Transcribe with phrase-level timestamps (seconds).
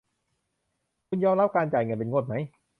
[1.07, 2.43] คุณยอมรับการจ่ายเงินเป็นงวดมั้ย?